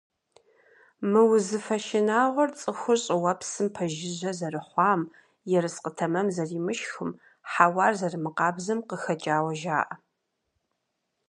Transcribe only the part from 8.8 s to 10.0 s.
къыхэкӀауэ жаӏэ.